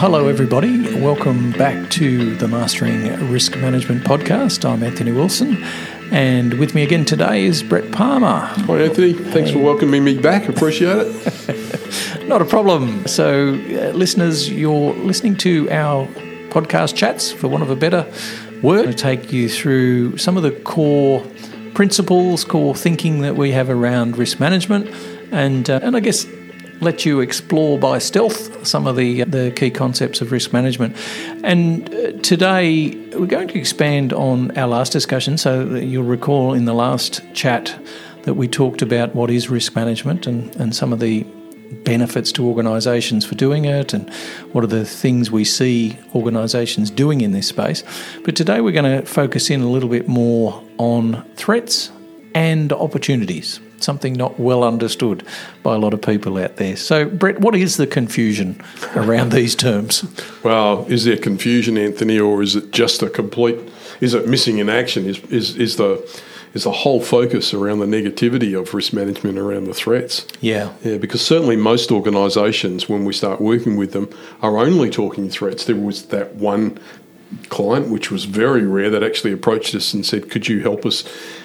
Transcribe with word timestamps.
Hello, 0.00 0.28
everybody. 0.28 1.00
Welcome 1.00 1.50
back 1.50 1.90
to 1.90 2.36
the 2.36 2.46
Mastering 2.46 3.32
Risk 3.32 3.56
Management 3.56 4.04
podcast. 4.04 4.64
I'm 4.64 4.84
Anthony 4.84 5.10
Wilson, 5.10 5.60
and 6.12 6.54
with 6.54 6.72
me 6.72 6.84
again 6.84 7.04
today 7.04 7.44
is 7.44 7.64
Brett 7.64 7.90
Palmer. 7.90 8.38
Hi, 8.38 8.82
Anthony. 8.82 9.12
Thanks 9.12 9.50
for 9.50 9.58
welcoming 9.58 10.04
me 10.04 10.16
back. 10.16 10.48
Appreciate 10.48 10.98
it. 10.98 12.22
Not 12.28 12.40
a 12.40 12.44
problem. 12.44 13.08
So, 13.08 13.54
uh, 13.54 13.90
listeners, 13.92 14.48
you're 14.48 14.94
listening 14.94 15.36
to 15.38 15.68
our 15.72 16.06
podcast 16.50 16.94
chats, 16.94 17.32
for 17.32 17.48
want 17.48 17.64
of 17.64 17.70
a 17.70 17.76
better 17.76 18.06
word, 18.62 18.84
to 18.84 18.94
take 18.94 19.32
you 19.32 19.48
through 19.48 20.16
some 20.16 20.36
of 20.36 20.44
the 20.44 20.52
core 20.52 21.26
principles, 21.74 22.44
core 22.44 22.76
thinking 22.76 23.22
that 23.22 23.34
we 23.34 23.50
have 23.50 23.68
around 23.68 24.16
risk 24.16 24.38
management, 24.38 24.94
and 25.32 25.68
uh, 25.68 25.80
and 25.82 25.96
I 25.96 26.00
guess 26.00 26.24
let 26.80 27.04
you 27.04 27.20
explore 27.20 27.78
by 27.78 27.98
stealth 27.98 28.66
some 28.66 28.86
of 28.86 28.96
the 28.96 29.24
the 29.24 29.50
key 29.50 29.70
concepts 29.70 30.20
of 30.20 30.32
risk 30.32 30.52
management. 30.52 30.96
And 31.42 31.92
uh, 31.92 32.12
today 32.22 32.90
we're 33.14 33.26
going 33.26 33.48
to 33.48 33.58
expand 33.58 34.12
on 34.12 34.56
our 34.56 34.68
last 34.68 34.92
discussion. 34.92 35.38
So 35.38 35.64
you'll 35.74 36.04
recall 36.04 36.54
in 36.54 36.64
the 36.64 36.74
last 36.74 37.22
chat 37.34 37.78
that 38.22 38.34
we 38.34 38.48
talked 38.48 38.82
about 38.82 39.14
what 39.14 39.30
is 39.30 39.48
risk 39.48 39.74
management 39.74 40.26
and, 40.26 40.54
and 40.56 40.74
some 40.74 40.92
of 40.92 41.00
the 41.00 41.24
benefits 41.84 42.32
to 42.32 42.46
organisations 42.46 43.24
for 43.26 43.34
doing 43.34 43.64
it 43.64 43.92
and 43.92 44.08
what 44.52 44.64
are 44.64 44.68
the 44.68 44.84
things 44.84 45.30
we 45.30 45.44
see 45.44 45.98
organisations 46.14 46.90
doing 46.90 47.20
in 47.20 47.32
this 47.32 47.48
space. 47.48 47.82
But 48.24 48.36
today 48.36 48.60
we're 48.60 48.72
going 48.72 49.00
to 49.00 49.06
focus 49.06 49.50
in 49.50 49.60
a 49.60 49.68
little 49.68 49.88
bit 49.88 50.08
more 50.08 50.62
on 50.78 51.24
threats 51.36 51.90
and 52.34 52.72
opportunities 52.72 53.60
something 53.82 54.14
not 54.14 54.38
well 54.38 54.64
understood 54.64 55.24
by 55.62 55.74
a 55.74 55.78
lot 55.78 55.94
of 55.94 56.02
people 56.02 56.38
out 56.38 56.56
there. 56.56 56.76
So, 56.76 57.06
Brett, 57.06 57.40
what 57.40 57.54
is 57.54 57.76
the 57.76 57.86
confusion 57.86 58.60
around 58.94 59.32
these 59.32 59.54
terms? 59.54 60.04
Well, 60.42 60.86
is 60.88 61.04
there 61.04 61.16
confusion, 61.16 61.76
Anthony, 61.78 62.18
or 62.18 62.42
is 62.42 62.56
it 62.56 62.72
just 62.72 63.02
a 63.02 63.10
complete? 63.10 63.58
Is 64.00 64.14
it 64.14 64.28
missing 64.28 64.58
in 64.58 64.68
action? 64.68 65.06
Is 65.06 65.18
is 65.24 65.56
is 65.56 65.76
the 65.76 66.06
is 66.54 66.64
the 66.64 66.72
whole 66.72 67.00
focus 67.00 67.52
around 67.52 67.80
the 67.80 67.86
negativity 67.86 68.58
of 68.58 68.72
risk 68.72 68.92
management 68.92 69.38
around 69.38 69.64
the 69.64 69.74
threats? 69.74 70.26
Yeah, 70.40 70.72
yeah. 70.82 70.96
Because 70.96 71.20
certainly 71.20 71.56
most 71.56 71.90
organisations, 71.90 72.88
when 72.88 73.04
we 73.04 73.12
start 73.12 73.40
working 73.40 73.76
with 73.76 73.92
them, 73.92 74.08
are 74.40 74.58
only 74.58 74.90
talking 74.90 75.28
threats. 75.28 75.64
There 75.64 75.76
was 75.76 76.06
that 76.06 76.36
one 76.36 76.78
client, 77.48 77.88
which 77.88 78.10
was 78.10 78.24
very 78.24 78.66
rare, 78.66 78.90
that 78.90 79.02
actually 79.02 79.32
approached 79.32 79.74
us 79.74 79.94
and 79.94 80.04
said, 80.04 80.30
"Could 80.30 80.48
you 80.48 80.60
help 80.60 80.86
us 80.86 81.04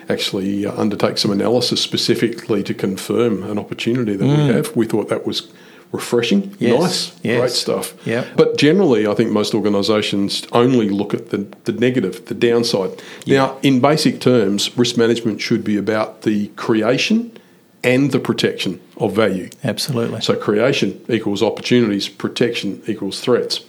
actually 0.09 0.65
uh, 0.65 0.73
undertake 0.75 1.17
some 1.17 1.31
analysis 1.31 1.81
specifically 1.81 2.63
to 2.63 2.73
confirm 2.73 3.43
an 3.43 3.57
opportunity 3.57 4.15
that 4.15 4.25
mm. 4.25 4.47
we 4.47 4.53
have?" 4.53 4.75
We 4.75 4.85
thought 4.85 5.09
that 5.09 5.25
was 5.25 5.51
refreshing, 5.93 6.55
yes. 6.59 6.81
nice, 6.81 7.19
yes. 7.23 7.39
great 7.39 7.51
stuff. 7.51 7.93
Yeah. 8.05 8.25
But 8.35 8.57
generally, 8.57 9.05
I 9.05 9.13
think 9.13 9.31
most 9.31 9.53
organisations 9.53 10.45
only 10.51 10.89
look 10.89 11.13
at 11.13 11.29
the, 11.29 11.45
the 11.65 11.71
negative, 11.71 12.25
the 12.25 12.33
downside. 12.33 13.01
Yeah. 13.25 13.37
Now, 13.37 13.59
in 13.61 13.79
basic 13.79 14.19
terms, 14.19 14.75
risk 14.75 14.97
management 14.97 15.39
should 15.39 15.63
be 15.63 15.77
about 15.77 16.23
the 16.23 16.47
creation 16.55 17.37
and 17.83 18.11
the 18.11 18.19
protection 18.19 18.81
of 18.97 19.13
value. 19.15 19.49
Absolutely. 19.63 20.21
So 20.21 20.35
creation 20.35 20.99
equals 21.07 21.43
opportunities, 21.43 22.09
protection 22.09 22.81
equals 22.87 23.19
threats. 23.21 23.61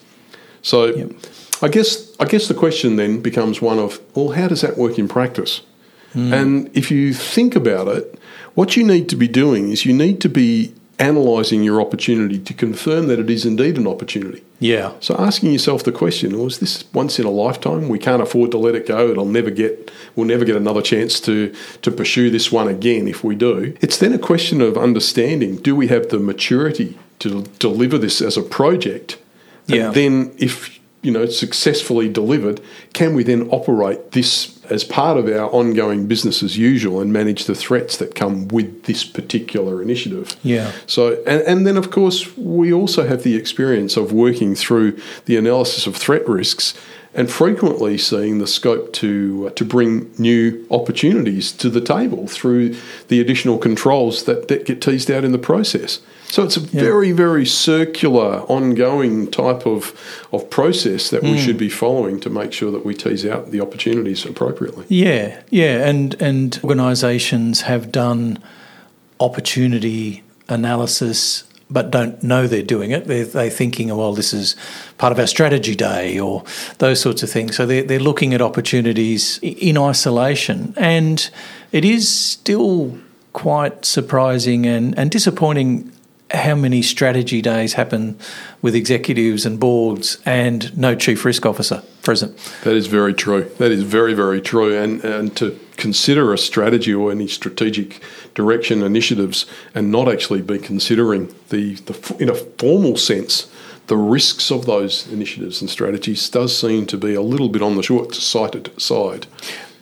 So 0.63 0.87
yep. 0.87 1.11
I 1.61 1.69
guess 1.69 2.04
I 2.21 2.27
guess 2.27 2.49
the 2.49 2.55
question 2.55 2.97
then 2.97 3.21
becomes 3.21 3.61
one 3.61 3.79
of 3.79 4.01
well, 4.15 4.31
how 4.31 4.49
does 4.49 4.61
that 4.61 4.77
work 4.77 4.99
in 4.99 5.09
practice? 5.09 5.63
Mm. 6.15 6.33
And 6.33 6.77
if 6.77 6.91
you 6.91 7.13
think 7.13 7.57
about 7.57 7.89
it, 7.89 8.19
what 8.55 8.77
you 8.77 8.85
need 8.85 9.09
to 9.09 9.17
be 9.17 9.29
doing 9.29 9.71
is 9.71 9.85
you 9.85 9.93
need 9.93 10.21
to 10.21 10.29
be 10.29 10.75
analysing 10.99 11.65
your 11.65 11.81
opportunity 11.81 12.39
to 12.39 12.55
confirm 12.55 13.09
that 13.09 13.19
it 13.19 13.29
is 13.29 13.45
indeed 13.45 13.77
an 13.77 13.87
opportunity. 13.87 14.45
Yeah. 14.61 14.93
So 15.01 15.17
asking 15.19 15.53
yourself 15.53 15.83
the 15.83 15.93
question, 15.93 16.39
was 16.39 16.61
this 16.61 16.85
once 16.93 17.19
in 17.19 17.27
a 17.27 17.31
lifetime? 17.31 17.89
We 17.89 17.99
can't 17.99 18.23
afford 18.23 18.53
to 18.53 18.59
let 18.59 18.75
it 18.75 18.87
go. 18.87 19.11
It'll 19.11 19.25
never 19.27 19.51
get 19.51 19.91
we'll 20.15 20.27
never 20.27 20.45
get 20.45 20.57
another 20.57 20.83
chance 20.83 21.21
to 21.21 21.53
to 21.83 21.91
pursue 21.91 22.31
this 22.31 22.53
one 22.53 22.69
again 22.69 23.09
if 23.09 23.25
we 23.25 23.35
do. 23.35 23.77
It's 23.81 23.99
then 23.99 24.13
a 24.13 24.19
question 24.19 24.61
of 24.61 24.79
understanding, 24.79 25.57
do 25.57 25.75
we 25.75 25.89
have 25.89 26.11
the 26.11 26.19
maturity 26.19 26.97
to 27.19 27.43
deliver 27.59 27.99
this 27.99 28.23
as 28.23 28.37
a 28.37 28.43
project? 28.43 29.19
And 29.67 29.77
yeah. 29.77 29.91
then 29.91 30.35
if 30.39 30.74
you 31.05 31.13
know 31.13 31.27
successfully 31.27 32.09
delivered, 32.09 32.61
can 32.95 33.15
we 33.15 33.23
then 33.23 33.49
operate 33.51 34.13
this 34.13 34.59
as 34.71 34.83
part 34.83 35.19
of 35.19 35.27
our 35.29 35.51
ongoing 35.51 36.07
business 36.07 36.43
as 36.43 36.57
usual 36.57 37.01
and 37.01 37.13
manage 37.13 37.45
the 37.45 37.55
threats 37.55 37.99
that 37.99 38.15
come 38.15 38.49
with 38.49 38.85
this 38.85 39.05
particular 39.05 39.83
initiative? 39.83 40.35
Yeah. 40.43 40.73
So 40.87 41.23
and, 41.27 41.43
and 41.43 41.67
then 41.67 41.77
of 41.77 41.91
course 41.91 42.37
we 42.37 42.73
also 42.73 43.07
have 43.07 43.23
the 43.23 43.37
experience 43.37 43.97
of 43.97 44.13
working 44.13 44.55
through 44.55 44.99
the 45.27 45.37
analysis 45.37 45.87
of 45.87 45.95
threat 45.95 46.27
risks 46.27 46.75
and 47.15 47.31
frequently 47.31 47.97
seeing 47.97 48.39
the 48.39 48.47
scope 48.47 48.93
to 48.95 49.49
uh, 49.49 49.51
to 49.51 49.65
bring 49.65 50.11
new 50.19 50.67
opportunities 50.71 51.53
to 51.53 51.69
the 51.69 51.81
table 51.81 52.27
through 52.27 52.77
the 53.09 53.21
additional 53.21 53.59
controls 53.59 54.25
that, 54.25 54.49
that 54.49 54.65
get 54.65 54.81
teased 54.81 55.11
out 55.11 55.25
in 55.25 55.33
the 55.33 55.39
process. 55.39 56.01
So 56.29 56.43
it's 56.43 56.57
a 56.57 56.61
yeah. 56.61 56.81
very, 56.81 57.13
very 57.13 57.47
circular, 57.47 58.41
ongoing 58.43 59.31
type 59.31 59.67
of 59.67 59.99
of 60.33 60.51
process 60.51 61.11
that 61.11 61.23
we 61.23 61.35
mm. 61.35 61.39
should 61.39 61.59
be 61.59 61.69
following 61.69 62.21
to 62.21 62.31
make 62.31 62.53
sure 62.53 62.71
that 62.73 62.85
we 62.85 62.95
tease 62.95 63.25
out 63.25 63.51
the 63.51 63.61
opportunities 63.61 64.25
appropriately. 64.27 64.87
Yeah, 64.89 65.41
yeah, 65.51 65.87
and 65.87 66.21
and 66.21 66.59
organisations 66.65 67.63
have 67.63 67.93
done 67.93 68.43
opportunity 69.21 70.23
analysis 70.49 71.45
but 71.71 71.91
don't 71.91 72.23
know 72.23 72.47
they're 72.47 72.63
doing 72.63 72.91
it. 72.91 73.07
They're, 73.07 73.25
they're, 73.25 73.51
thinking, 73.51 73.91
oh, 73.91 73.97
well, 73.97 74.15
this 74.15 74.33
is 74.33 74.55
part 74.99 75.13
of 75.13 75.19
our 75.19 75.27
strategy 75.27 75.75
day 75.75 76.19
or 76.19 76.45
those 76.79 77.01
sorts 77.01 77.23
of 77.23 77.31
things. 77.31 77.57
So 77.57 77.67
they're, 77.67 77.83
they're 77.83 77.99
looking 77.99 78.35
at 78.35 78.43
opportunities 78.43 79.39
in 79.43 79.79
isolation. 79.79 80.75
And 80.77 81.29
it 81.73 81.85
is 81.85 82.09
still 82.09 82.99
quite 83.33 83.85
surprising 83.85 84.67
and, 84.67 84.97
and 84.99 85.11
disappointing 85.11 85.91
how 86.35 86.55
many 86.55 86.83
strategy 86.83 87.41
days 87.41 87.75
happen 87.75 88.19
with 88.63 88.75
executives 88.75 89.47
and 89.47 89.59
boards 89.59 90.19
and 90.25 90.77
no 90.77 90.95
chief 90.95 91.25
risk 91.25 91.47
officer 91.47 91.83
present. 92.03 92.37
That 92.65 92.75
is 92.75 92.87
very 92.87 93.15
true. 93.15 93.51
That 93.59 93.71
is 93.71 93.83
very, 93.83 94.15
very 94.15 94.41
true. 94.41 94.77
And, 94.77 95.05
and 95.05 95.37
to 95.37 95.59
consider 95.77 96.33
a 96.33 96.39
strategy 96.39 96.95
or 96.95 97.11
any 97.11 97.27
strategic 97.29 98.03
direction 98.35 98.83
initiatives 98.83 99.47
and 99.75 99.91
not 99.91 100.09
actually 100.09 100.43
be 100.43 100.59
considering 100.59 101.35
the, 101.49 101.75
the 101.75 102.17
in 102.19 102.29
a 102.29 102.35
formal 102.35 102.97
sense 102.97 103.49
the 103.87 103.97
risks 103.97 104.51
of 104.51 104.67
those 104.67 105.07
initiatives 105.09 105.61
and 105.61 105.69
strategies 105.69 106.29
does 106.31 106.57
seem 106.57 106.87
to 106.87 106.97
be 106.97 107.15
a 107.15 107.21
little 107.21 107.49
bit 107.49 107.63
on 107.63 107.77
the 107.77 107.83
short 107.83 108.15
sighted 108.15 108.81
side. 108.81 109.27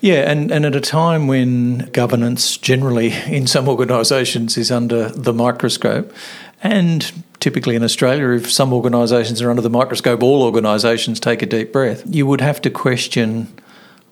Yeah, 0.02 0.28
and, 0.28 0.50
and 0.50 0.66
at 0.66 0.74
a 0.74 0.80
time 0.80 1.28
when 1.28 1.88
governance 1.92 2.56
generally 2.56 3.12
in 3.28 3.46
some 3.46 3.68
organisations 3.68 4.58
is 4.58 4.72
under 4.72 5.08
the 5.10 5.32
microscope, 5.32 6.12
and 6.60 7.12
typically 7.38 7.76
in 7.76 7.84
Australia, 7.84 8.30
if 8.30 8.50
some 8.50 8.72
organisations 8.72 9.40
are 9.40 9.48
under 9.48 9.62
the 9.62 9.70
microscope, 9.70 10.20
all 10.20 10.42
organisations 10.42 11.20
take 11.20 11.40
a 11.40 11.46
deep 11.46 11.72
breath. 11.72 12.02
You 12.04 12.26
would 12.26 12.40
have 12.40 12.60
to 12.62 12.70
question 12.70 13.46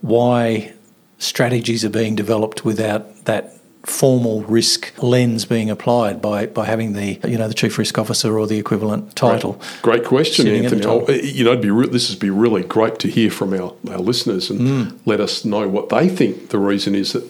why 0.00 0.72
strategies 1.18 1.84
are 1.84 1.90
being 1.90 2.14
developed 2.14 2.64
without 2.64 3.24
that 3.24 3.59
formal 3.84 4.42
risk 4.42 4.92
lens 5.02 5.44
being 5.44 5.70
applied 5.70 6.20
by, 6.20 6.46
by 6.46 6.66
having 6.66 6.92
the 6.92 7.18
you 7.26 7.38
know 7.38 7.48
the 7.48 7.54
chief 7.54 7.78
risk 7.78 7.98
officer 7.98 8.38
or 8.38 8.46
the 8.46 8.58
equivalent 8.58 9.16
title. 9.16 9.54
Great, 9.82 10.00
great 10.00 10.04
question, 10.04 10.46
Anthony. 10.46 10.84
Oh, 10.84 11.08
you 11.10 11.44
know, 11.44 11.56
be 11.56 11.70
re- 11.70 11.88
this 11.88 12.10
would 12.10 12.20
be 12.20 12.30
really 12.30 12.62
great 12.62 12.98
to 13.00 13.08
hear 13.08 13.30
from 13.30 13.54
our, 13.54 13.74
our 13.90 13.98
listeners 13.98 14.50
and 14.50 14.60
mm. 14.60 14.98
let 15.06 15.20
us 15.20 15.44
know 15.44 15.68
what 15.68 15.88
they 15.88 16.08
think 16.08 16.50
the 16.50 16.58
reason 16.58 16.94
is 16.94 17.12
that 17.12 17.24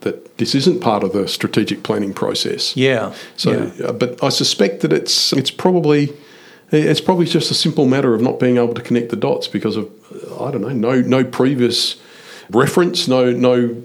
that 0.00 0.36
this 0.36 0.54
isn't 0.54 0.80
part 0.80 1.02
of 1.02 1.12
the 1.12 1.26
strategic 1.26 1.82
planning 1.82 2.12
process. 2.12 2.76
Yeah. 2.76 3.14
So, 3.36 3.72
yeah. 3.78 3.86
Uh, 3.86 3.92
but 3.92 4.22
I 4.22 4.28
suspect 4.28 4.82
that 4.82 4.92
it's 4.92 5.32
it's 5.32 5.50
probably 5.50 6.12
it's 6.70 7.00
probably 7.00 7.26
just 7.26 7.50
a 7.50 7.54
simple 7.54 7.86
matter 7.86 8.14
of 8.14 8.20
not 8.20 8.38
being 8.38 8.56
able 8.56 8.74
to 8.74 8.82
connect 8.82 9.08
the 9.08 9.16
dots 9.16 9.48
because 9.48 9.76
of 9.76 9.90
I 10.40 10.50
don't 10.50 10.60
know 10.60 10.68
no 10.68 11.00
no 11.00 11.24
previous 11.24 11.96
reference, 12.50 13.08
no 13.08 13.32
no 13.32 13.82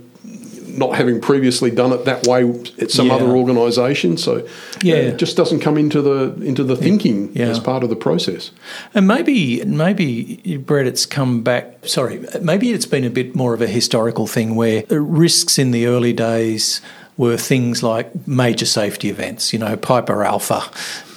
not 0.78 0.96
having 0.96 1.22
previously 1.22 1.72
done 1.72 1.92
it 1.92 2.06
that 2.06 2.28
way 2.28 2.50
at 2.80 2.92
some 2.92 3.08
yeah. 3.08 3.14
other 3.14 3.28
organisation. 3.28 4.18
So 4.18 4.48
yeah, 4.82 4.96
it 4.96 5.18
just 5.18 5.38
doesn't 5.38 5.60
come 5.60 5.78
into 5.78 6.02
the 6.02 6.34
into 6.42 6.64
the 6.64 6.76
thinking 6.76 7.32
yeah. 7.34 7.48
as 7.48 7.60
part 7.60 7.84
of 7.84 7.90
the 7.90 7.96
process. 7.96 8.52
And 8.94 9.08
maybe 9.08 9.64
maybe 9.66 10.58
Brett, 10.58 10.88
it's 10.88 11.06
come 11.06 11.44
back. 11.44 11.86
Sorry, 11.86 12.26
maybe 12.42 12.72
it's 12.72 12.86
been 12.86 13.04
a 13.04 13.10
bit 13.10 13.36
more 13.36 13.54
of 13.54 13.62
a 13.62 13.68
historical 13.68 14.28
thing 14.28 14.56
where 14.56 14.84
risks 14.90 15.58
in 15.58 15.72
the 15.72 15.88
early 15.88 16.14
days 16.14 16.82
were 17.20 17.36
things 17.36 17.84
like 17.84 18.26
major 18.26 18.66
safety 18.66 19.10
events, 19.10 19.52
you 19.52 19.60
know, 19.60 19.76
Piper 19.76 20.24
Alpha, 20.24 20.64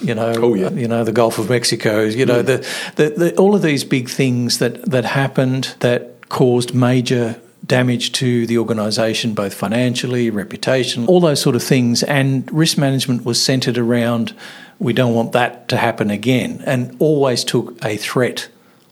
you 0.01 0.13
know, 0.13 0.33
oh, 0.35 0.53
yeah. 0.53 0.69
you 0.71 0.85
know, 0.85 1.05
the 1.05 1.13
Gulf 1.13 1.39
of 1.39 1.49
Mexico, 1.49 2.01
you 2.01 2.25
know, 2.25 2.41
the, 2.41 2.57
the, 2.97 3.09
the, 3.11 3.35
all 3.37 3.55
of 3.55 3.61
these 3.61 3.85
big 3.85 4.09
things 4.09 4.59
that, 4.59 4.83
that 4.83 5.05
happened 5.05 5.73
that 5.79 6.27
caused 6.27 6.75
major 6.75 7.39
damage 7.65 8.11
to 8.13 8.45
the 8.45 8.57
organisation, 8.57 9.33
both 9.33 9.53
financially, 9.53 10.29
reputation, 10.29 11.05
all 11.07 11.19
those 11.19 11.41
sort 11.41 11.55
of 11.55 11.63
things. 11.63 12.03
And 12.03 12.51
risk 12.51 12.77
management 12.77 13.25
was 13.25 13.41
centred 13.41 13.77
around 13.77 14.33
we 14.79 14.91
don't 14.91 15.13
want 15.13 15.31
that 15.31 15.69
to 15.69 15.77
happen 15.77 16.09
again, 16.09 16.61
and 16.65 16.95
always 16.99 17.43
took 17.43 17.77
a 17.85 17.95
threat 17.95 18.49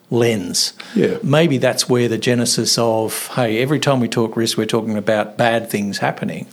lens. 0.09 0.73
Yeah. 0.95 1.17
Maybe 1.23 1.57
that's 1.57 1.89
where 1.89 2.07
the 2.07 2.17
genesis 2.17 2.77
of, 2.77 3.27
hey, 3.27 3.61
every 3.61 3.79
time 3.79 3.99
we 3.99 4.07
talk 4.07 4.37
risk, 4.37 4.57
we're 4.57 4.65
talking 4.65 4.95
about 4.95 5.37
bad 5.37 5.69
things 5.69 5.97
happening. 5.97 6.47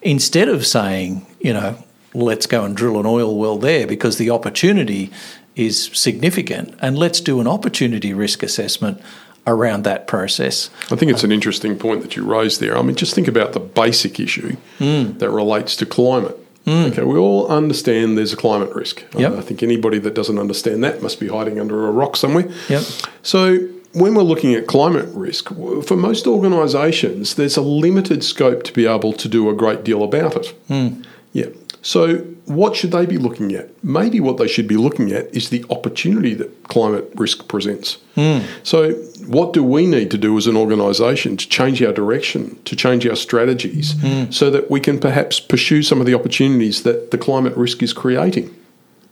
Instead 0.00 0.48
of 0.48 0.66
saying, 0.66 1.26
you 1.40 1.52
know, 1.52 1.76
let's 2.14 2.46
go 2.46 2.64
and 2.64 2.76
drill 2.76 2.98
an 2.98 3.06
oil 3.06 3.36
well 3.36 3.56
there 3.56 3.86
because 3.86 4.18
the 4.18 4.30
opportunity 4.30 5.12
is 5.54 5.90
significant, 5.92 6.74
and 6.80 6.98
let's 6.98 7.20
do 7.20 7.40
an 7.40 7.46
opportunity 7.46 8.12
risk 8.14 8.42
assessment 8.42 9.00
around 9.46 9.82
that 9.84 10.06
process. 10.06 10.70
I 10.90 10.96
think 10.96 11.10
it's 11.10 11.24
an 11.24 11.32
interesting 11.32 11.76
point 11.78 12.02
that 12.02 12.14
you 12.16 12.24
raised 12.24 12.60
there. 12.60 12.76
I 12.78 12.82
mean, 12.82 12.94
just 12.96 13.14
think 13.14 13.26
about 13.28 13.52
the 13.52 13.60
basic 13.60 14.20
issue 14.20 14.56
Hmm. 14.78 15.18
that 15.18 15.30
relates 15.30 15.74
to 15.76 15.86
climate. 15.86 16.38
Mm. 16.64 16.92
Okay, 16.92 17.02
we 17.02 17.18
all 17.18 17.48
understand 17.48 18.16
there's 18.16 18.32
a 18.32 18.36
climate 18.36 18.72
risk. 18.72 19.02
Uh, 19.16 19.18
yep. 19.18 19.32
I 19.32 19.40
think 19.40 19.64
anybody 19.64 19.98
that 19.98 20.14
doesn't 20.14 20.38
understand 20.38 20.84
that 20.84 21.02
must 21.02 21.18
be 21.18 21.26
hiding 21.26 21.58
under 21.58 21.88
a 21.88 21.90
rock 21.90 22.14
somewhere. 22.16 22.48
Yep. 22.68 22.82
So, 23.22 23.58
when 23.94 24.14
we're 24.14 24.22
looking 24.22 24.54
at 24.54 24.68
climate 24.68 25.08
risk, 25.12 25.48
for 25.84 25.96
most 25.96 26.24
organisations, 26.28 27.34
there's 27.34 27.56
a 27.56 27.62
limited 27.62 28.22
scope 28.22 28.62
to 28.62 28.72
be 28.72 28.86
able 28.86 29.12
to 29.12 29.28
do 29.28 29.50
a 29.50 29.54
great 29.54 29.82
deal 29.82 30.04
about 30.04 30.36
it. 30.36 30.54
Mm. 30.70 31.04
Yeah. 31.32 31.46
So, 31.82 32.18
what 32.46 32.76
should 32.76 32.92
they 32.92 33.06
be 33.06 33.18
looking 33.18 33.52
at? 33.54 33.84
Maybe 33.84 34.20
what 34.20 34.36
they 34.36 34.46
should 34.46 34.68
be 34.68 34.76
looking 34.76 35.10
at 35.10 35.34
is 35.34 35.50
the 35.50 35.64
opportunity 35.68 36.32
that 36.34 36.68
climate 36.68 37.12
risk 37.16 37.48
presents. 37.48 37.98
Hmm. 38.14 38.38
So, 38.62 38.92
what 39.26 39.52
do 39.52 39.64
we 39.64 39.86
need 39.86 40.10
to 40.12 40.18
do 40.18 40.38
as 40.38 40.46
an 40.46 40.56
organisation 40.56 41.36
to 41.36 41.48
change 41.48 41.82
our 41.82 41.92
direction, 41.92 42.62
to 42.64 42.76
change 42.76 43.04
our 43.06 43.16
strategies, 43.16 43.94
hmm. 44.00 44.30
so 44.30 44.48
that 44.50 44.70
we 44.70 44.78
can 44.78 45.00
perhaps 45.00 45.40
pursue 45.40 45.82
some 45.82 46.00
of 46.00 46.06
the 46.06 46.14
opportunities 46.14 46.84
that 46.84 47.10
the 47.10 47.18
climate 47.18 47.56
risk 47.56 47.82
is 47.82 47.92
creating? 47.92 48.54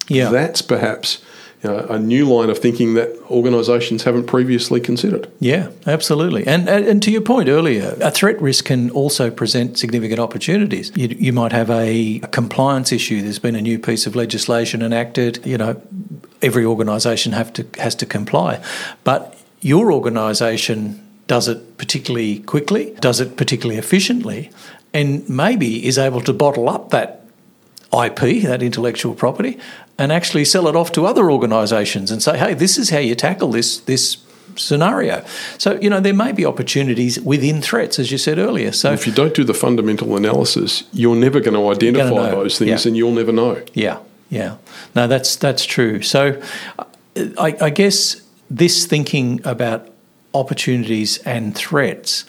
Yeah. 0.07 0.31
That's 0.31 0.63
perhaps 0.63 1.25
you 1.63 1.69
know, 1.69 1.79
a 1.91 1.99
new 1.99 2.25
line 2.25 2.49
of 2.49 2.59
thinking 2.59 2.95
that 2.95 3.15
organisations 3.31 4.05
haven't 4.05 4.27
previously 4.27 4.81
considered. 4.81 5.31
Yeah, 5.41 5.71
absolutely. 5.87 6.47
And, 6.47 6.69
and 6.69 7.03
to 7.03 7.11
your 7.11 7.21
point 7.21 7.49
earlier, 7.49 7.97
a 8.01 8.11
threat 8.11 8.41
risk 8.41 8.65
can 8.65 8.91
also 8.91 9.31
present 9.31 9.79
significant 9.79 10.21
opportunities. 10.21 10.91
You, 10.97 11.09
you 11.09 11.33
might 11.33 11.53
have 11.53 11.69
a, 11.69 12.21
a 12.23 12.29
compliance 12.29 12.93
issue. 12.93 13.21
There's 13.21 13.39
been 13.39 13.57
a 13.57 13.61
new 13.61 13.79
piece 13.79 14.07
of 14.07 14.17
legislation 14.17 14.81
enacted. 14.81 15.45
You 15.45 15.59
know, 15.59 15.83
every 16.41 16.65
organisation 16.65 17.33
have 17.33 17.53
to 17.55 17.67
has 17.77 17.95
to 17.97 18.07
comply, 18.07 18.63
but 19.05 19.39
your 19.61 19.93
organisation 19.93 21.07
does 21.27 21.47
it 21.47 21.77
particularly 21.77 22.41
quickly, 22.41 22.97
does 23.01 23.21
it 23.21 23.37
particularly 23.37 23.79
efficiently, 23.79 24.51
and 24.93 25.29
maybe 25.29 25.87
is 25.87 25.99
able 25.99 26.23
to 26.23 26.33
bottle 26.33 26.69
up 26.69 26.91
that 26.91 27.21
IP, 27.93 28.43
that 28.43 28.63
intellectual 28.63 29.15
property, 29.15 29.59
and 30.01 30.11
actually 30.11 30.47
sell 30.47 30.67
it 30.67 30.75
off 30.75 30.91
to 30.93 31.05
other 31.05 31.31
organisations 31.31 32.11
and 32.11 32.23
say, 32.23 32.39
"Hey, 32.39 32.55
this 32.55 32.79
is 32.79 32.91
how 32.91 32.99
you 32.99 33.15
tackle 33.15 33.51
this 33.53 33.79
this 33.81 34.17
scenario." 34.57 35.23
So 35.59 35.79
you 35.81 35.91
know 35.91 36.01
there 36.01 36.15
may 36.15 36.33
be 36.33 36.47
opportunities 36.47 37.21
within 37.21 37.61
threats, 37.61 37.99
as 37.99 38.11
you 38.11 38.19
said 38.19 38.39
earlier. 38.39 38.73
So 38.73 38.93
If 38.93 39.07
you 39.07 39.13
don't 39.13 39.35
do 39.35 39.45
the 39.45 39.55
fundamental 39.55 40.17
analysis, 40.17 40.85
you're 40.93 41.17
never 41.17 41.39
going 41.39 41.55
to 41.55 41.69
identify 41.69 42.31
know, 42.31 42.31
those 42.31 42.59
things 42.59 42.85
yeah. 42.85 42.89
and 42.89 42.97
you'll 42.97 43.13
never 43.13 43.33
know. 43.33 43.63
yeah, 43.75 43.99
yeah, 44.31 44.57
no, 44.95 45.07
that's 45.07 45.37
that's 45.37 45.65
true. 45.65 46.01
So 46.03 46.41
I, 47.39 47.57
I 47.61 47.71
guess 47.71 48.23
this 48.51 48.87
thinking 48.87 49.41
about 49.45 49.87
opportunities 50.33 51.19
and 51.19 51.55
threats 51.55 52.25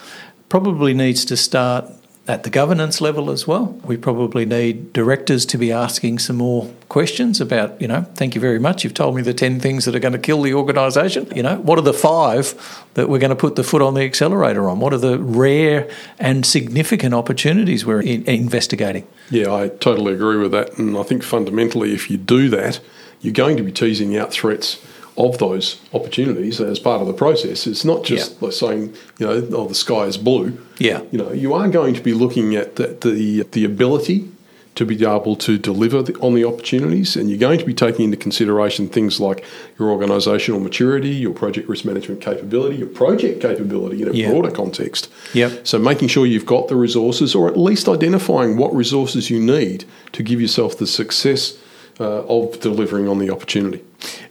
probably 0.49 0.93
needs 0.93 1.23
to 1.25 1.37
start 1.37 1.85
at 2.31 2.43
the 2.43 2.49
governance 2.49 3.01
level 3.01 3.29
as 3.29 3.45
well. 3.45 3.77
We 3.83 3.97
probably 3.97 4.45
need 4.45 4.93
directors 4.93 5.45
to 5.47 5.57
be 5.57 5.69
asking 5.69 6.19
some 6.19 6.37
more 6.37 6.71
questions 6.87 7.41
about, 7.41 7.79
you 7.81 7.89
know, 7.89 8.03
thank 8.15 8.35
you 8.35 8.41
very 8.41 8.57
much. 8.57 8.85
You've 8.85 8.93
told 8.93 9.17
me 9.17 9.21
the 9.21 9.33
10 9.33 9.59
things 9.59 9.83
that 9.83 9.93
are 9.95 9.99
going 9.99 10.13
to 10.13 10.17
kill 10.17 10.41
the 10.41 10.53
organisation. 10.53 11.27
You 11.35 11.43
know, 11.43 11.57
what 11.57 11.77
are 11.77 11.81
the 11.81 11.93
five 11.93 12.85
that 12.93 13.09
we're 13.09 13.19
going 13.19 13.31
to 13.31 13.35
put 13.35 13.57
the 13.57 13.65
foot 13.65 13.81
on 13.81 13.95
the 13.95 14.03
accelerator 14.03 14.69
on? 14.69 14.79
What 14.79 14.93
are 14.93 14.97
the 14.97 15.19
rare 15.19 15.89
and 16.19 16.45
significant 16.45 17.13
opportunities 17.13 17.85
we're 17.85 18.01
in- 18.01 18.23
investigating? 18.23 19.05
Yeah, 19.29 19.53
I 19.53 19.67
totally 19.67 20.13
agree 20.13 20.37
with 20.37 20.53
that. 20.53 20.77
And 20.77 20.97
I 20.97 21.03
think 21.03 21.23
fundamentally, 21.23 21.93
if 21.93 22.09
you 22.09 22.15
do 22.15 22.47
that, 22.47 22.79
you're 23.19 23.33
going 23.33 23.57
to 23.57 23.63
be 23.63 23.73
teasing 23.73 24.15
out 24.15 24.31
threats 24.31 24.79
of 25.17 25.37
those 25.37 25.79
opportunities 25.93 26.59
as 26.61 26.79
part 26.79 27.01
of 27.01 27.07
the 27.07 27.13
process. 27.13 27.67
It's 27.67 27.83
not 27.85 28.03
just 28.03 28.41
like 28.41 28.53
saying, 28.53 28.95
you 29.19 29.27
know, 29.27 29.47
oh, 29.51 29.67
the 29.67 29.75
sky 29.75 30.05
is 30.05 30.17
blue. 30.17 30.57
Yeah. 30.79 31.01
You 31.11 31.17
know, 31.17 31.31
you 31.31 31.53
are 31.53 31.67
going 31.67 31.93
to 31.95 32.01
be 32.01 32.13
looking 32.13 32.55
at 32.55 32.77
the, 32.77 32.87
the, 32.87 33.43
the 33.51 33.65
ability 33.65 34.29
to 34.73 34.85
be 34.85 34.95
able 35.05 35.35
to 35.35 35.57
deliver 35.57 36.01
the, 36.01 36.13
on 36.19 36.33
the 36.33 36.45
opportunities, 36.45 37.17
and 37.17 37.29
you're 37.29 37.37
going 37.37 37.59
to 37.59 37.65
be 37.65 37.73
taking 37.73 38.05
into 38.05 38.15
consideration 38.15 38.87
things 38.87 39.19
like 39.19 39.43
your 39.77 39.89
organisational 39.89 40.61
maturity, 40.63 41.09
your 41.09 41.33
project 41.33 41.67
risk 41.67 41.83
management 41.83 42.21
capability, 42.21 42.77
your 42.77 42.87
project 42.87 43.41
capability 43.41 44.01
in 44.01 44.07
a 44.07 44.13
Yeah. 44.13 44.29
broader 44.29 44.49
context. 44.49 45.09
Yep. 45.33 45.67
So 45.67 45.77
making 45.77 46.07
sure 46.07 46.25
you've 46.25 46.45
got 46.45 46.69
the 46.69 46.77
resources, 46.77 47.35
or 47.35 47.49
at 47.49 47.57
least 47.57 47.89
identifying 47.89 48.55
what 48.55 48.73
resources 48.73 49.29
you 49.29 49.41
need 49.41 49.83
to 50.13 50.23
give 50.23 50.39
yourself 50.39 50.77
the 50.77 50.87
success 50.87 51.57
uh, 52.01 52.25
of 52.27 52.59
delivering 52.59 53.07
on 53.07 53.19
the 53.19 53.29
opportunity. 53.29 53.83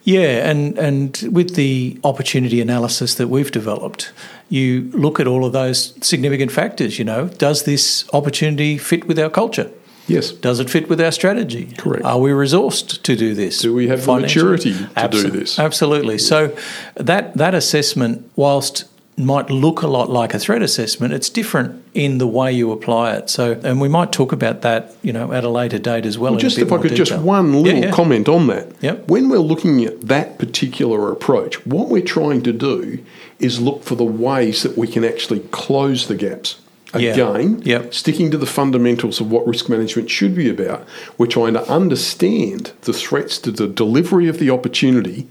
Yeah, 0.02 0.50
and, 0.50 0.76
and 0.78 1.28
with 1.30 1.54
the 1.54 1.98
opportunity 2.02 2.60
analysis 2.60 3.14
that 3.14 3.28
we've 3.28 3.52
developed, 3.52 4.12
you 4.48 4.90
look 4.92 5.20
at 5.20 5.26
all 5.26 5.44
of 5.44 5.52
those 5.52 5.94
significant 6.04 6.50
factors. 6.50 6.98
You 6.98 7.04
know, 7.04 7.28
does 7.28 7.62
this 7.62 8.04
opportunity 8.12 8.76
fit 8.78 9.06
with 9.06 9.18
our 9.18 9.30
culture? 9.30 9.70
Yes. 10.08 10.32
Does 10.32 10.58
it 10.58 10.68
fit 10.68 10.88
with 10.88 11.00
our 11.00 11.12
strategy? 11.12 11.72
Correct. 11.78 12.04
Are 12.04 12.18
we 12.18 12.30
resourced 12.30 13.00
to 13.02 13.14
do 13.14 13.32
this? 13.34 13.60
Do 13.60 13.72
we 13.72 13.86
have 13.86 14.04
the 14.04 14.18
maturity 14.18 14.74
to 14.96 15.08
do 15.08 15.30
this? 15.30 15.58
Absolutely. 15.58 16.18
So 16.18 16.56
that 16.96 17.36
that 17.36 17.54
assessment, 17.54 18.28
whilst 18.34 18.86
might 19.24 19.50
look 19.50 19.82
a 19.82 19.86
lot 19.86 20.10
like 20.10 20.34
a 20.34 20.38
threat 20.38 20.62
assessment, 20.62 21.12
it's 21.12 21.28
different 21.28 21.82
in 21.94 22.18
the 22.18 22.26
way 22.26 22.52
you 22.52 22.72
apply 22.72 23.14
it. 23.14 23.30
So, 23.30 23.60
and 23.64 23.80
we 23.80 23.88
might 23.88 24.12
talk 24.12 24.32
about 24.32 24.62
that, 24.62 24.94
you 25.02 25.12
know, 25.12 25.32
at 25.32 25.44
a 25.44 25.48
later 25.48 25.78
date 25.78 26.06
as 26.06 26.18
well. 26.18 26.32
Well, 26.32 26.40
just 26.40 26.58
if 26.58 26.72
I 26.72 26.78
could, 26.78 26.94
just 26.94 27.16
one 27.16 27.62
little 27.62 27.82
yeah. 27.84 27.90
comment 27.90 28.28
on 28.28 28.46
that. 28.48 28.68
Yep. 28.80 29.08
When 29.08 29.28
we're 29.28 29.38
looking 29.38 29.84
at 29.84 30.02
that 30.02 30.38
particular 30.38 31.10
approach, 31.10 31.64
what 31.66 31.88
we're 31.88 32.02
trying 32.02 32.42
to 32.42 32.52
do 32.52 33.04
is 33.38 33.60
look 33.60 33.82
for 33.82 33.94
the 33.94 34.04
ways 34.04 34.62
that 34.62 34.76
we 34.76 34.86
can 34.86 35.04
actually 35.04 35.40
close 35.50 36.06
the 36.08 36.14
gaps. 36.14 36.60
Yeah. 36.96 37.12
Again, 37.12 37.62
Yep. 37.64 37.94
sticking 37.94 38.30
to 38.32 38.38
the 38.38 38.46
fundamentals 38.46 39.20
of 39.20 39.30
what 39.30 39.46
risk 39.46 39.68
management 39.68 40.10
should 40.10 40.34
be 40.34 40.48
about, 40.48 40.84
we're 41.16 41.26
trying 41.26 41.52
to 41.54 41.68
understand 41.70 42.72
the 42.82 42.92
threats 42.92 43.38
to 43.38 43.52
the 43.52 43.68
delivery 43.68 44.28
of 44.28 44.38
the 44.38 44.50
opportunity 44.50 45.28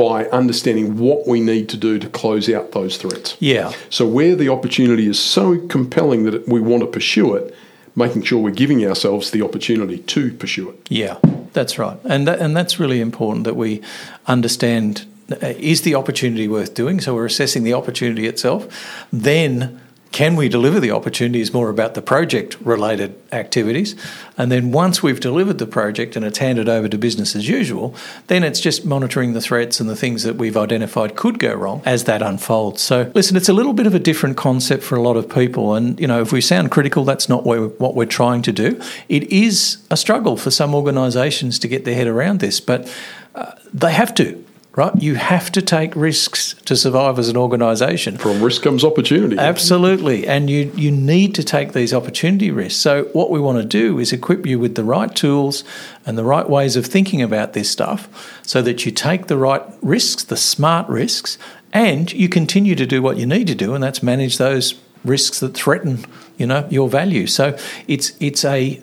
by 0.00 0.24
understanding 0.30 0.96
what 0.96 1.28
we 1.28 1.42
need 1.42 1.68
to 1.68 1.76
do 1.76 1.98
to 1.98 2.08
close 2.08 2.48
out 2.48 2.72
those 2.72 2.96
threats. 2.96 3.36
Yeah. 3.38 3.74
So, 3.90 4.08
where 4.08 4.34
the 4.34 4.48
opportunity 4.48 5.06
is 5.06 5.20
so 5.20 5.58
compelling 5.66 6.24
that 6.24 6.48
we 6.48 6.58
want 6.58 6.80
to 6.80 6.86
pursue 6.86 7.34
it, 7.34 7.54
making 7.94 8.22
sure 8.22 8.38
we're 8.38 8.50
giving 8.50 8.82
ourselves 8.86 9.30
the 9.30 9.42
opportunity 9.42 9.98
to 9.98 10.32
pursue 10.32 10.70
it. 10.70 10.86
Yeah, 10.88 11.18
that's 11.52 11.78
right, 11.78 11.98
and 12.04 12.26
that, 12.26 12.38
and 12.38 12.56
that's 12.56 12.80
really 12.80 12.98
important 12.98 13.44
that 13.44 13.56
we 13.56 13.82
understand 14.26 15.04
uh, 15.30 15.48
is 15.58 15.82
the 15.82 15.94
opportunity 15.94 16.48
worth 16.48 16.72
doing. 16.72 16.98
So 17.02 17.14
we're 17.14 17.26
assessing 17.26 17.64
the 17.64 17.74
opportunity 17.74 18.26
itself. 18.26 18.66
Then, 19.12 19.82
can 20.12 20.34
we 20.34 20.48
deliver 20.48 20.80
the 20.80 20.90
opportunities 20.90 21.52
more 21.52 21.70
about 21.70 21.94
the 21.94 22.02
project-related 22.02 23.14
activities, 23.30 23.94
and 24.36 24.50
then 24.50 24.72
once 24.72 25.02
we've 25.02 25.20
delivered 25.20 25.58
the 25.58 25.66
project 25.66 26.16
and 26.16 26.24
it's 26.24 26.38
handed 26.38 26.68
over 26.68 26.88
to 26.88 26.98
business 26.98 27.36
as 27.36 27.48
usual, 27.48 27.94
then 28.26 28.42
it's 28.42 28.60
just 28.60 28.84
monitoring 28.84 29.34
the 29.34 29.40
threats 29.40 29.78
and 29.78 29.88
the 29.88 29.94
things 29.94 30.24
that 30.24 30.36
we've 30.36 30.56
identified 30.56 31.14
could 31.14 31.38
go 31.38 31.54
wrong 31.54 31.80
as 31.84 32.04
that 32.04 32.22
unfolds. 32.22 32.82
So, 32.82 33.10
listen, 33.14 33.36
it's 33.36 33.48
a 33.48 33.52
little 33.52 33.72
bit 33.72 33.86
of 33.86 33.94
a 33.94 34.00
different 34.00 34.36
concept 34.36 34.82
for 34.82 34.96
a 34.96 35.02
lot 35.02 35.16
of 35.16 35.28
people, 35.28 35.74
and 35.74 35.98
you 36.00 36.06
know, 36.06 36.20
if 36.20 36.32
we 36.32 36.40
sound 36.40 36.70
critical, 36.70 37.04
that's 37.04 37.28
not 37.28 37.44
what 37.44 37.60
we're, 37.60 37.68
what 37.68 37.94
we're 37.94 38.04
trying 38.06 38.42
to 38.42 38.52
do. 38.52 38.80
It 39.08 39.24
is 39.30 39.78
a 39.90 39.96
struggle 39.96 40.36
for 40.36 40.50
some 40.50 40.74
organisations 40.74 41.58
to 41.60 41.68
get 41.68 41.84
their 41.84 41.94
head 41.94 42.08
around 42.08 42.40
this, 42.40 42.60
but 42.60 42.92
uh, 43.36 43.52
they 43.72 43.92
have 43.92 44.14
to. 44.16 44.44
Right, 44.76 45.02
you 45.02 45.16
have 45.16 45.50
to 45.52 45.62
take 45.62 45.96
risks 45.96 46.54
to 46.64 46.76
survive 46.76 47.18
as 47.18 47.28
an 47.28 47.36
organisation. 47.36 48.16
From 48.16 48.40
risk 48.40 48.62
comes 48.62 48.84
opportunity. 48.84 49.36
Absolutely. 49.36 50.28
And 50.28 50.48
you, 50.48 50.70
you 50.76 50.92
need 50.92 51.34
to 51.34 51.42
take 51.42 51.72
these 51.72 51.92
opportunity 51.92 52.52
risks. 52.52 52.78
So, 52.80 53.04
what 53.06 53.30
we 53.30 53.40
want 53.40 53.58
to 53.58 53.64
do 53.64 53.98
is 53.98 54.12
equip 54.12 54.46
you 54.46 54.60
with 54.60 54.76
the 54.76 54.84
right 54.84 55.12
tools 55.12 55.64
and 56.06 56.16
the 56.16 56.22
right 56.22 56.48
ways 56.48 56.76
of 56.76 56.86
thinking 56.86 57.20
about 57.20 57.52
this 57.52 57.68
stuff 57.68 58.38
so 58.46 58.62
that 58.62 58.86
you 58.86 58.92
take 58.92 59.26
the 59.26 59.36
right 59.36 59.62
risks, 59.82 60.22
the 60.22 60.36
smart 60.36 60.88
risks, 60.88 61.36
and 61.72 62.12
you 62.12 62.28
continue 62.28 62.76
to 62.76 62.86
do 62.86 63.02
what 63.02 63.16
you 63.16 63.26
need 63.26 63.48
to 63.48 63.56
do, 63.56 63.74
and 63.74 63.82
that's 63.82 64.04
manage 64.04 64.38
those 64.38 64.74
risks 65.04 65.40
that 65.40 65.54
threaten 65.54 66.04
you 66.36 66.46
know 66.46 66.66
your 66.70 66.88
value. 66.88 67.26
So 67.26 67.56
it's 67.88 68.12
it's 68.20 68.44
a 68.44 68.80